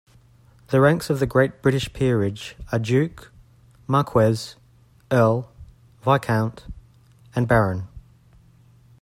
[0.69, 3.31] The ranks of the Great British peerage are Duke,
[3.85, 4.55] Marquess,
[5.11, 5.51] Earl,
[6.03, 6.65] Viscount
[7.35, 7.87] and Baron.